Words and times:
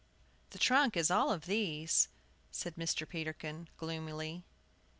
"The 0.49 0.57
trunk 0.57 0.97
is 0.97 1.11
all 1.11 1.37
these," 1.37 2.07
said 2.51 2.73
Mr. 2.73 3.07
Peterkin, 3.07 3.69
gloomily. 3.77 4.41